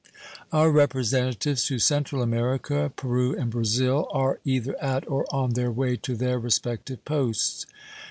[0.51, 5.95] Our representatives to Central America, Peru, and Brazil are either at or on their way
[5.97, 7.67] to their respective posts.